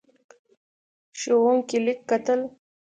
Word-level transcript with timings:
ښوونکی 1.19 1.77
لیک 1.85 1.99
کتل. 2.09 2.39